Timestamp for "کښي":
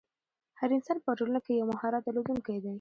1.41-1.51